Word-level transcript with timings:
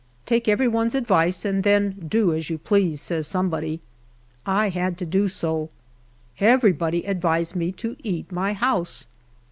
"Take 0.25 0.47
every 0.47 0.67
one's 0.67 0.95
advice, 0.95 1.45
and 1.45 1.63
then 1.63 1.91
do 2.07 2.33
as 2.33 2.49
you 2.49 2.57
please," 2.57 2.99
says 2.99 3.27
somebody. 3.27 3.81
I 4.47 4.69
had 4.69 4.97
to 4.97 5.05
do 5.05 5.27
so. 5.27 5.69
Everybody 6.39 7.03
advised 7.03 7.55
me 7.55 7.71
to 7.73 7.95
eat 8.01 8.31
my 8.31 8.53
house. 8.53 9.05